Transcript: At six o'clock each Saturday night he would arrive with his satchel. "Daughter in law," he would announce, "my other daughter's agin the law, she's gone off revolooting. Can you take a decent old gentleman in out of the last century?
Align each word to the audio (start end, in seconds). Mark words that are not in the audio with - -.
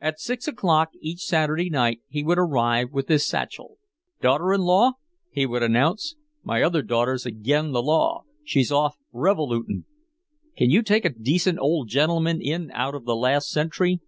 At 0.00 0.20
six 0.20 0.46
o'clock 0.46 0.90
each 1.00 1.22
Saturday 1.24 1.68
night 1.68 1.98
he 2.08 2.22
would 2.22 2.38
arrive 2.38 2.92
with 2.92 3.08
his 3.08 3.26
satchel. 3.26 3.78
"Daughter 4.20 4.52
in 4.52 4.60
law," 4.60 4.92
he 5.28 5.44
would 5.44 5.64
announce, 5.64 6.14
"my 6.44 6.62
other 6.62 6.82
daughter's 6.82 7.26
agin 7.26 7.72
the 7.72 7.82
law, 7.82 8.22
she's 8.44 8.70
gone 8.70 8.84
off 8.90 8.96
revolooting. 9.12 9.84
Can 10.56 10.70
you 10.70 10.82
take 10.82 11.04
a 11.04 11.10
decent 11.10 11.58
old 11.58 11.88
gentleman 11.88 12.40
in 12.40 12.70
out 12.74 12.94
of 12.94 13.06
the 13.06 13.16
last 13.16 13.48
century? 13.50 13.98